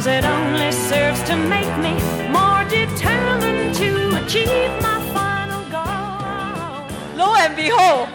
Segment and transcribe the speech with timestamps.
[0.00, 1.94] Cause it only serves to make me
[2.30, 6.86] more determined to achieve my final goal.
[7.20, 8.08] Lo and behold,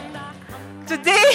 [0.88, 1.28] today,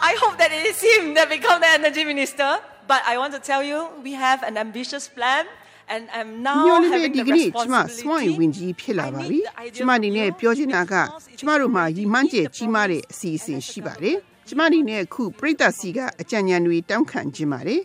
[0.00, 2.58] I hope that it is him that become the energy minister.
[2.86, 5.46] But I want to tell you, we have an ambitious plan.
[5.88, 8.00] And I'm now ညိုလေး having ဒီ the ကနေ့ကျမ responsibility.
[8.00, 9.38] စွန့်ရင်ဝင်ကြီးဖြစ်လာပါပြီ
[9.76, 10.94] ကျမအနေနဲ့ပြောချင်တာက
[11.38, 14.16] ကျမတို့မှာရီမှန်းကျဲကြီးမားတဲ့အစီအစဉ်ရှိပါတယ်
[14.48, 17.82] ကျမအနေနဲ့အခုပြည်သက်စီကအကြံဉာဏ်တွေတောင်းခံခြင်းပါတယ်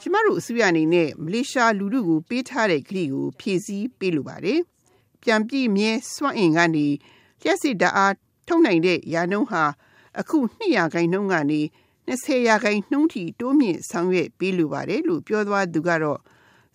[0.00, 4.60] ကျမတို့အစိုးရအနေနဲ့မလေးရှားလူထုကိုပေးထားတဲ့ကတိကိုဖြည့်ဆည်းပေးလိုပါတယ်
[5.22, 6.86] ပြန်ပြည့်မြဲစွန့်အင်ကနေ
[7.42, 8.14] လျှက်စစ်ဓာတ်အား
[8.46, 9.64] ထုတ်နိုင်တဲ့ရာနှုန်းဟာ
[10.20, 11.60] အခု200ခိုင်နှုန်းကနေ
[12.08, 16.20] 20ရာခိုင်နှုန်းထိတိုးမြင့်ဆောင်ရွက်ပေးလိုပါတယ်လို့ပြောသွားသူကတော့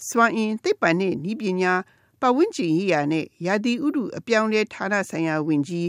[0.07, 1.73] စွမ်းအင်သိပ္ပံနဲ့ဤပညာ
[2.21, 5.87] ပတ်ဝန်းကျင်ရေးရာနဲ့ရာသီဥတုအပြောင်းလဲဌာနဆိုင်ရာဝန်ကြီး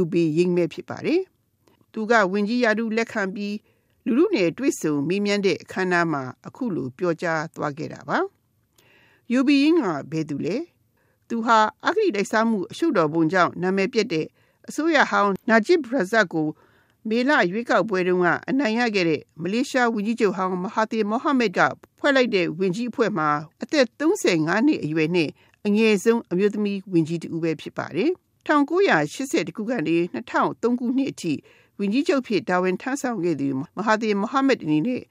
[0.00, 1.20] UB ရင်းမဲ့ဖြစ်ပါတယ်။
[1.92, 3.54] သူကဝန်ကြီးရာထူးလက်ခံပြီး
[4.08, 8.18] လူလူနဲ့တွေ့ဆုံမေးမြန်းတဲ့အခမ်းအနားမှာအခုလိုပြောကြားသွားခဲ့တာပါ။
[9.38, 10.56] UB ရင်းကဘယ်သူလဲ။
[11.28, 14.26] သူဟာအဂရိတိုက်စားမှုအရှုပ်တော်ပုံကြောင့်နာမည်ပြက်တဲ့
[14.68, 16.46] အစိုးရဟောင်းနာဂျစ်ဘရာဇတ်ကို
[17.08, 21.60] မေလရွေးကောက်ပွဲတုန်းကအနိုင်ရခဲ့တဲ့မလေးရှားဝန်ကြီးချုပ်ဟောင်းမဟာသီမိုဟာမက်က
[21.98, 23.28] ဖွဲ့လိုက်တဲ့ဝန်ကြီးအဖွဲ့မှာ
[23.62, 25.30] အသက်35နှစ်အရွယ်နဲ့
[25.66, 28.10] အငယ်ဆုံးအမျိုးသမီးဝန်ကြီးတူပဲဖြစ်ပါတယ်။
[28.48, 31.32] 1980ခုကနေ2003ခုနှစ်အထိ
[31.80, 35.02] ဝန်ကြီးချုပ်ဖြစ်တာဝန်ထမ်းဆောင်ခဲ့သူမဟာသီမိုဟာမက်အနေနဲ့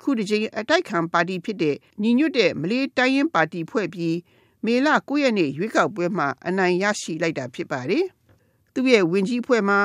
[0.00, 4.16] ခုတစ်ချိန်အတိုက်ခံပါတီဖြစ်တဲ့ညီညွတ်တဲ့မလေးတိုင်းရင်းပါတီဖွဲ့ပြီး
[4.64, 8.04] မေလ9ရက်နေ့ရွေးကောက်ပွဲမှာအနိုင်ရရှိလိုက်တာဖြစ်ပါတယ်။
[8.72, 9.78] သူ့ရဲ့ဝင်ကြီးဖွဲ့မှာ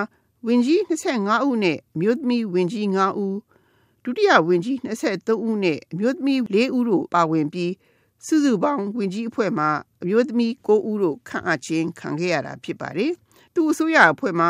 [0.47, 3.37] ဝင်ကြီး25ဦးနဲ့အမျိုးသမီးဝင်ကြီး5ဦး
[4.03, 7.73] ဒုတိယဝင်ကြီး23ဦးနဲ့အမျိုးသမီး4ဦးတို့ပါဝင်ပြီး
[8.25, 9.69] စုစုပေါင်းဝင်ကြီးအဖွဲ့မှာ
[10.01, 13.11] အမျိုးသမီး9ဦးတို့ခန့်အပ်ခြင်းခံခဲ့ရတာဖြစ်ပါတယ်။
[13.53, 14.49] သူအစိုးရအဖွဲ့မှာ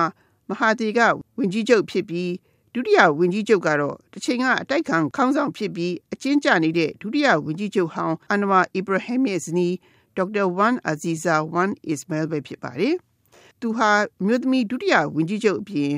[0.49, 0.99] မဟာတီက
[1.37, 2.31] ဝင်ကြီးချုပ်ဖြစ်ပြီး
[2.73, 9.75] ဒုတိယဝင်ကြီးချုပ်ကတော့တစ်ချိန်ကအတိုက်ခံခေါင်းဆောင်ဖြစ်ပြီးအကျဉ်းကျနေတဲ့ဒုတိယဝင်ကြီးချုပ်ဟောင်းအန်ဝါအီဘရာဟမ်ရဲ့ဇနီး
[10.15, 12.95] ဒေါက်တာဝမ်အဇီဇာဝမ်အစ္စမဲလ်ပဲဖြစ်ပါတယ်။
[13.59, 13.89] သူဟာ
[14.21, 15.91] အမျိုးသမီးဒုတိယဝင်ကြီးချုပ်အပြင်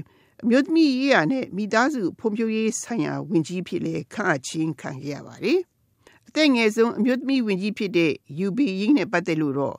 [0.43, 5.59] အမျိုးသမီးရေးရာနဲ့မိသားစုဖွံ့ဖြိုးရေးဆိုင်ရာဝန်ကြီးဖြစ်လဲခန့်အပ်ခြင်းခံခဲ့ရပါတယ်။
[6.27, 8.11] အသက်ငယ်ဆုံးအမျိုးသမီးဝန်ကြီးဖြစ်တဲ့
[8.45, 9.77] UB ရင်းနဲ့ပတ်သက်လို့တော့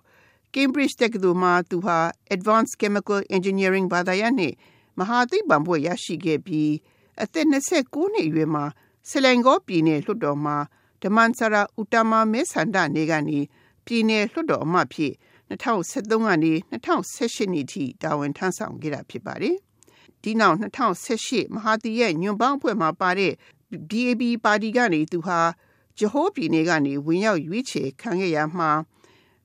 [0.54, 1.98] Cambridge တက္ကသိုလ်မှာသူဟာ
[2.34, 4.54] Advanced Chemical Engineering ဘာသာရပ်နဲ့
[4.98, 6.72] မဟာသိပ္ပံဘွဲ့ရရှိခဲ့ပြီး
[7.22, 8.64] အသက်29နှစ်အရွယ်မှာ
[9.08, 10.56] ဆလန်ဂေါပြည်နယ်လွှတ်တော်မှာ
[11.02, 13.38] ဓမ္မန်ဆရာဥတမမဲဆန္ဒနေကနေ
[13.86, 15.12] ပြည်နယ်လွှတ်တော်အမတ်ဖြစ်
[15.50, 19.56] 2013ကနေ2018နှစ်ထိတာဝန်ထမ်းဆောင်ခဲ့တာဖြစ်ပါတယ်။
[20.22, 23.32] ဒီနောက်2018မဟာတီရဲ့ညွန့်ပေါင်းအဖွဲ့မှာပါတဲ့
[23.90, 25.40] DAB ပါတီကနေသူဟာ
[25.98, 28.70] ဂျဟိုးပြည်နယ်ကနေဝင်ရောက်ရွေးချယ်ခံခဲ့ရမှာ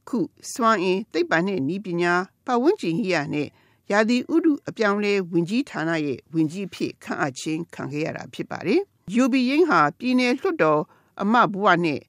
[0.09, 0.19] ခု
[0.51, 2.13] စွမ်းအင်သိပ္ပံနဲ့ဤပညာ
[2.45, 3.47] ပတ်ဝန်းကျင်ရေးရာနဲ့
[3.91, 8.81] ရာသီဥတုအပြောင်းလဲဝင်ကြီးဌာနရဲ့ဝင်ကြီးဖြစ်ခန့်အပ်ခြင်းခံခဲ့ရတာဖြစ်ပါတယ်။
[9.22, 10.81] UB ရင်းဟာပြည်နယ်လွှတ်တော်
[11.22, 12.01] အမတ်ဘဝနဲ့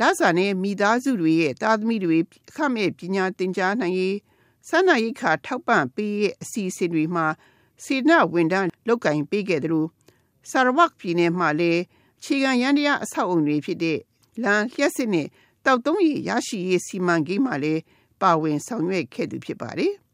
[0.00, 2.18] လစာနဲ့မိသားစုတွေရဲ့သားသမီးတွေ
[2.48, 4.16] အခမဲ့ပညာသင်ကြားနိုင်ရေး
[4.68, 7.26] စန္ဒရိခါထောက်ပံ့ပေးရဲ့အစီအစဉ်တွေမှာ
[7.84, 9.88] စေနဝန်ထမ်းလုပ်ကင်ပေးခဲ့တယ်လို့
[10.50, 11.82] ဆာရဝတ်ပြည်နယ်မှာလည်း
[12.22, 13.98] ခြေခံရန်တရားအဆောက်အုံတွေဖြစ်တဲ့
[14.42, 15.26] လမ်းလျှက်စစ်နဲ့
[15.66, 17.80] တောက်သုံးရရရှိရေးစီမံကိန်းမှာလည်း
[18.20, 19.92] ပါဝင်ဆောင်ရွက်ခဲ့သူဖြစ်ပါတယ်။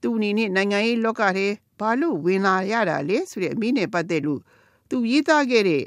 [0.00, 1.46] သူအနေနဲ့နိုင်ငံရေးလောကထဲ
[1.80, 4.40] ဘာလို့ဝင်လာရတာလဲဆိုတဲ့အမိနဲ့ပတ်သက်လို့
[4.88, 5.84] သူရေးသားခဲ့တဲ့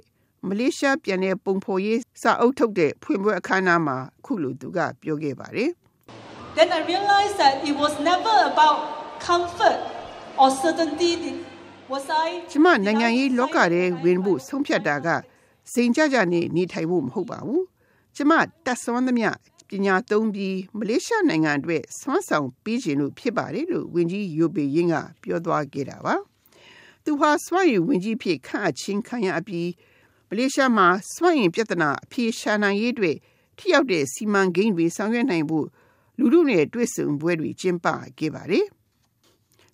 [0.48, 5.70] မလေးရှားပြည်နယ်ပုံဖော်ရေးစာအုပ်ထုတ်တဲ့ဖွင့်ပွဲအခမ်းအနားမှာခုလိုသူကပြောခဲ့ပါတယ်
[6.58, 8.78] Then I realized that it was never about
[9.28, 9.78] comfort
[10.42, 11.14] or certainty.
[11.92, 15.08] Was I ကျမနိုင်ငံရေးလောကထဲဝင်ဖို့ဆုံးဖြတ်တာက
[15.74, 17.64] စိန်ကြကြနဲ့နေထိုင်ဖို့မဟုတ်ပါဘူး
[18.16, 18.32] ကျမ
[18.66, 19.30] တက်ဆွမ်းသမျှ
[19.70, 26.16] ပညာသုံးပြီးမလေးရှားနိုင်ငံအတွက်ဆွမ်းဆောင်ပေးခြင်းလို့ဖြစ်ပါတယ်လို့ဝန်ကြီးယိုပေယင်းကပြောသွားခဲ့တာပါ
[27.04, 29.70] သူဟာစွမ်းရည်ဝန်ကြီးဖြစ်ခန့်အပ်ခြင်းခံရပြီး
[30.30, 33.18] မလေးရှားမှာစွမ်းရည်ပြဿနာအပြေရှာနိုင်ရေးအတွက်
[33.58, 35.68] ထိရောက်တဲ့စီမံကိန်းတွေဆောင်ရွက်နိုင်ဖို့
[36.18, 37.88] လူလူနဲ့တွေ့ဆုံပွဲတွေကျင်းပ
[38.20, 38.66] ခဲ့ပါတယ်။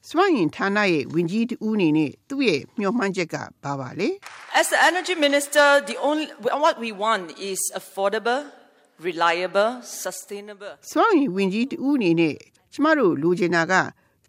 [0.09, 4.09] စွမ်းရည်ဌာနရဲ့ဝန်ကြီးတဦးအနေနဲ့သူ့ရဲ့မျှော်မှန်းချက်ကဘာပါလဲ
[4.59, 6.27] As the energy minister, the only
[6.63, 8.41] what we want is affordable,
[9.07, 9.71] reliable,
[10.03, 10.73] sustainable.
[10.91, 12.35] ။စွမ်းရည်ဝန်ကြီးတဦးအနေနဲ့
[12.73, 13.73] ကျမတို့လိုချင်တာက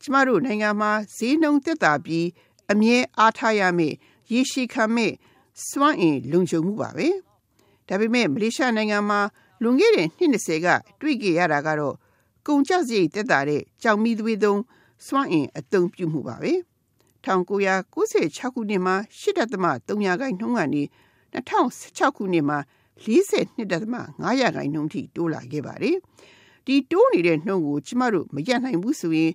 [0.02, 2.26] ကျမတို့နိုင်ငံမှာဈေးနှုန်းသက်သာပြီး
[2.72, 3.94] အမြဲအားထားရမယ့်
[4.32, 5.12] ရည်ရှိခံမဲ့
[5.68, 7.08] စွမ်းအင်လုံခြုံမှုပါပဲ။
[7.88, 9.20] ဒါပေမဲ့မလေးရှားနိုင်ငံမှာ
[9.62, 10.68] လွန်ခဲ့တဲ့နှစ်20က
[11.00, 11.94] တွေ့ကြရတာကတော့
[12.46, 14.60] ကုန်ကျစရိတ်သက်သာတဲ့ကြောင်မီသွေးသုံး
[15.06, 16.52] စွမ်းအင်အသုံးပြုမှုပါပဲ။
[17.24, 20.82] 1996ခုနှစ်မှာ8.3ရာခိုင်နှုန်းကနေ
[21.34, 22.58] 2016ခုနှစ်မှာ
[23.04, 25.96] 42.5ရာခိုင်နှုန်းထိတိုးလာခဲ့ပါတယ်။
[26.66, 29.32] ဒီတိုးနေတဲ့နှုန်းကိုကျမတို့မရနိုင်ဘူးဆိုရင်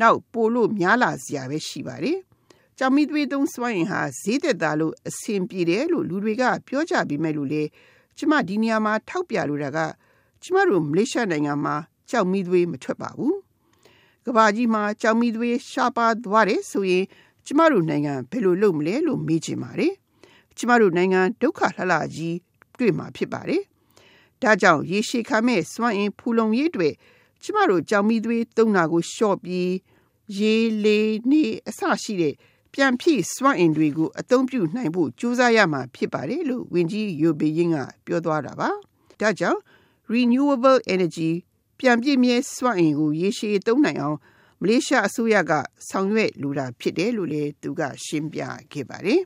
[0.00, 2.18] နောက်ပိုလို့များလာစရာပဲရှိပါတယ်။
[2.78, 7.62] ကြောင်မီသွေးသုံးစွမ်းအင်ဟာဈေးသက်သာလို့အဆင်ပြေတယ်လို့လူတွေကပြောကြပြီးမဲ့လို့လေ
[8.16, 9.78] ကျမဒီနေရာမှာထောက်ပြလိုတာက
[10.42, 11.76] ကျမတို့မလေးရှားနိုင်ငံမှာ
[12.10, 13.45] ကြောက်မီသွေးမထွက်ပါဘူး
[14.26, 17.04] ကဘာကြီးမှာကြောက်မီသွေးရှားပါသွားတယ်ဆိုရင်
[17.46, 19.94] ကျမတို့နိုင်ငံဘယ်လိုလုပ်မလဲလို့မေးချင်ပါတယ်
[20.56, 22.36] ကျမတို့နိုင်ငံဒုက္ခလှလှကြီး
[22.78, 23.62] တွေ့မှာဖြစ်ပါတယ်
[24.42, 26.88] ဒါကြောင့်ရေရှည်ခံမဲ့စွမ်းအင်ဖူလုံရေးတွေ
[27.42, 29.72] ကျမတို့ကြောင်မီသွေးသုံးတာကိုလျှော့ပြီး
[30.38, 30.98] ရေလေ
[31.30, 32.34] နေအဆရှိတဲ့
[32.72, 37.76] ပြန်ဖြည့်စွမ်းအင်တွေကိုအသုံးပြုနိုင်ဖို့ကြိုးစားရမှာဖြစ်ပါတယ်လို့ဝန်ကြီးယိုဘေယင်းက
[38.06, 38.70] ပြောသွားတာပါ
[39.20, 39.60] ဒါကြောင့်
[40.12, 41.30] renewable energy
[41.78, 44.18] ပြန်ပြည့်မြဲစွမ်းအင်ကိုရေရှည်သုံးနိုင်အောင်
[44.60, 45.52] မလေးရှားအစိုးရက
[45.88, 48.40] ဆောင်ရွက်လိုတာဖြစ်တယ်လို့လည်းသူကရှင်းပြ
[48.72, 49.22] ခဲ့ပါတယ်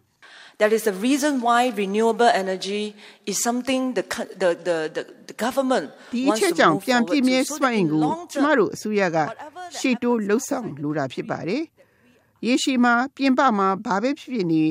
[0.61, 2.85] That is the reason why renewable energy
[3.31, 4.05] is something the
[4.43, 8.03] the the the, the government ဒီအချက်ကြောင့်ပြန်ပြည့်မြဲစွမ်းအင်ကို
[8.33, 9.19] ကျမတို့အစိုးရက
[9.79, 11.63] ရှေ့တိုးလှုပ်ဆောင်လိုတာဖြစ်ပါတယ်။
[12.47, 14.63] ရေရှည်မှာပြင်ပမှာဘာပဲဖြစ်ဖြစ်နေ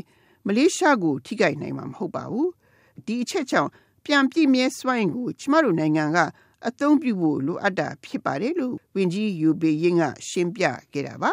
[0.45, 2.47] မလေးရှားကိုထိခိုက်နိုင်မှာမဟုတ်ပါဘူး။
[3.05, 3.69] ဒီအချက်ကြောင့်
[4.05, 6.19] ပြန်ပြည့်မြဲစွမ်းအင်ကိုကျမတို့နိုင်ငံက
[6.67, 10.63] အသုံးပြုဖို့လိုအပ်တာဖြစ်ပါတယ်လို့ဝန်ကြီးယူပေရင်ကရှင်းပြ
[10.93, 11.31] ခဲ့တာပါ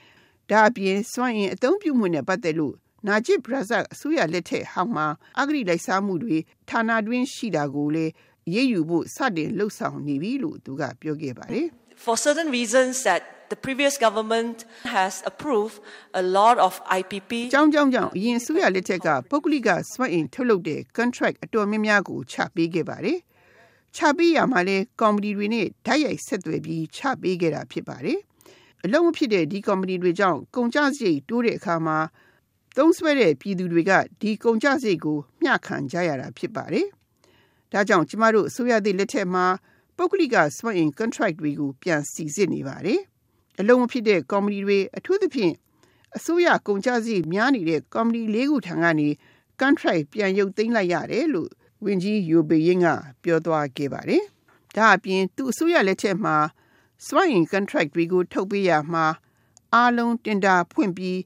[0.50, 2.74] ။ဒါအပြင်စွမ်းအင်အသုံးပြုမှုနဲ့ပတ်သက်လို့
[3.06, 5.06] နာဂျစ်ဘရာဇတ်အစိုးရလက်ထက်ဟောင်းမှာ
[5.38, 6.36] အဂရိလိုက်စားမှုတွေ
[6.68, 8.12] ဌာနတွင်းရှိတာကိုလည်း
[8.54, 11.66] ရေးယူဖို့စတင်လှုပ်ဆောင်နေပြီလို့သူကပြောခဲ့ပါတယ်
[12.04, 14.56] For certain reasons that the previous government
[14.96, 15.76] has approved
[16.22, 23.18] a lot of IPP ကြောင်းကြောင်းကြောင့်အရင်ဆိုရလက်ထက်ကပုဂ္ဂလိကစွမ်းအင်ထုတ်လုပ်တဲ့ contract အတော်များများကိုချပေးခဲ့ပါတယ်
[23.96, 28.20] ချပေးရမှာလဲကော်မတီတွေနဲ့ဓာတ်ရိုက်ဆက်သွယ်ပြီးချပေးခဲ့တာဖြစ်ပါတယ်
[28.84, 31.98] အလုံးမဖြစ်တဲ့ဒီကော်မတီတွေကြောင့်ကုန်ကျစရိတ်တိုးတဲ့အခါမှာ
[32.76, 36.86] သုံးဆွဲတဲ့ပြည်သူတွေကဒီကုန်ကျစရိတ်ကိုမျှခံကြရတာဖြစ်ပါတယ်။
[37.72, 39.46] ဒါကြောင့်ကျမတို့အစိုးရသည့်လက်ထက်မှာ
[39.96, 43.00] ပုဂ္ဂလိကစွမ်းအင် contract တွေကိုပြန်စီစစ်နေပါတယ်။
[43.60, 45.54] အလုံးမဖြစ်တဲ့ company တွေအထူးသဖြင့်
[46.16, 49.08] အစိုးရကုန်ကျစရိတ်များနေတဲ့ company လေးခုထံကနေ
[49.60, 51.50] contract ပြန်ရုပ်သိမ်းလိုက်ရတယ်လို့
[51.84, 52.86] ဝန်ကြီးယိုဘေယင်းက
[53.22, 54.22] ပြောသွားခဲ့ပါတယ်။
[54.76, 56.36] ဒါအပြင်သူအစိုးရလက်ထက်မှာ
[57.06, 59.06] စွမ်းအင် contract တွေကိုထုတ်ပေးရမှာ
[59.74, 61.18] အားလုံးတင်တာဖွင့်ပြီး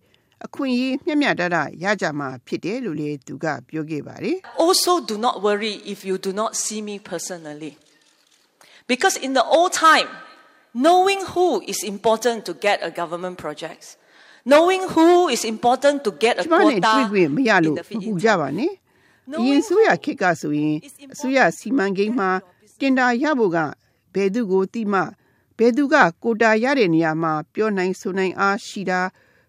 [0.47, 7.73] အခွင့်အရေးမျှမျှတတရကြမှာဖြစ်တယ်လို့လည်းသူကပြောခဲ့ပါတယ် Also do not worry if you do not see me personally
[8.91, 10.11] because in the old time
[10.85, 13.85] knowing who is important to get a government project
[14.53, 18.03] knowing who is important to get a ကျမနဲ့ quota တွေ့ခွင့်မရ in လို့ the မ feed
[18.07, 18.73] ပူကြပါနဲ့
[19.39, 20.77] အရင်ဆိုရခေတ်ကဆိုရင်
[21.13, 22.31] အစိုးရစီမံကိန်းမှာ
[22.81, 23.59] တင်တာရဖို့က
[24.15, 25.01] ဘယ်သူကိုတိမှ
[25.59, 29.01] ဘယ်သူကကိုတာရတဲ့နေရာမှာပြောနိုင်ဆိုနိုင်အားရှိတာ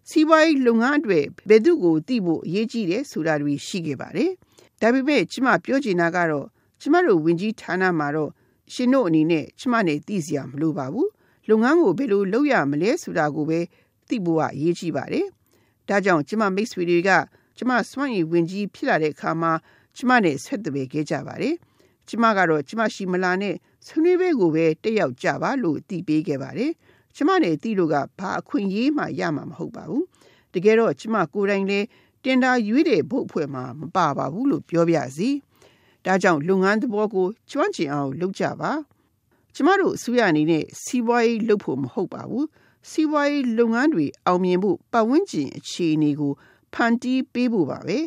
[0.10, 1.20] စီးပွားရေးလုပ်ငန်းတွေ
[1.50, 4.32] ဘယ်သူကိုသိဖို့အရေးကြီးတယ်ဆိုတာတွေရှိခဲ့ပါတယ်။
[4.82, 6.48] ဒါပေမဲ့ကျမပြောချင်တာကတော့
[6.82, 8.32] ကျမတို့ဝင်ကြီးဌာနမှာတော့
[8.74, 11.10] ရှင်တို့အနေနဲ့ကျမနဲ့သိစရာမလိုပါဘူး။
[11.50, 13.60] လုပ်ငန်းကိုဘယ်လိုလုပ်ရမလဲဆိုတာကိုပဲ
[14.08, 15.26] သိဖို့ကအရေးကြီးပါတယ်။
[15.88, 17.10] ဒါကြောင့်ကျမမိတ်ဆွေတွေက
[17.58, 19.52] ကျမစွန့်ရည်ဝင်ကြီးဖြစ်လာတဲ့အခါမှာ
[19.98, 21.56] ကျမနဲ့ဆက်သွယ်ခဲ့ကြပါတယ်။
[22.08, 23.56] ကျမကတော့ကျမရှိမလာနဲ့
[23.86, 26.72] ဆွေးနွေးပွဲကိုပဲတက်ရောက်ကြပါလို့တည်ပေးခဲ့ပါတယ်။
[27.16, 30.06] ကျမနဲ့တီးလို့ကဘာအခွင့်အရေးမှရမှာမဟုတ်ပါဘူး
[30.54, 31.86] တကယ်တော့ကျမကိုယ်တိုင်လည်း
[32.24, 35.30] တင်တာရွေးတဲ့ဘုတ်အဖွဲ့မှာမပါပါဘူးလို့ပြောပြစီ
[36.06, 38.72] ဒါကြောင့်လုပ်ငန်းသဘောကိုကျွမ်းကျင်အောင်လုပ်ကြပါ
[39.56, 42.48] ကျမတို့အစိုးရအနေနဲ့စီးပွားရေးလုပ်ဖို့မဟုတ်ပါဘူး
[42.90, 46.34] စီးပွားရေးလုပ်ငန်းတွေအောင်မြင်ဖို့ပတ်ဝန်းကျင်အခြေအနေကို
[46.74, 48.00] ဖန်တီးပေးဖို့ပါပဲ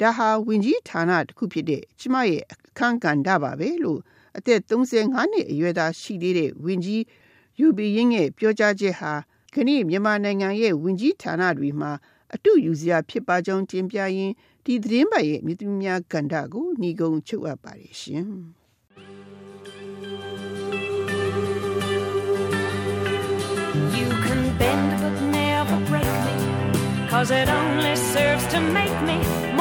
[0.00, 4.00] ဒါဟာဝင်ကြီးဌာနတစ်ခုဖြစ်တဲ့ကျမရဲ့အခန်းကဏ္ဍပါပဲလို့
[4.36, 7.02] အသက်35နှစ်အရွယ်သားရှိသေးတဲ့ဝင်ကြီး
[7.58, 9.12] ယူဘီရင်းရဲ့ပြောကြားချက်ဟာ
[9.54, 11.90] ခဏမြန်မာနိုင်ငံရဲ့ဝင်ကြီးဌာနတွေမှာ
[12.34, 18.28] အတူယူစရာဖြစ်ပါကြောင်းတင်ပြရင်းဒီသတင်းပတ်ရဲ့မြစ်သမီးများကဏ္ဍကိုညီကုံချုပ်အပ်ပါတယ်ရှင်။
[23.98, 25.33] You can bend but never break me,
[27.14, 29.53] cause it only serves to make me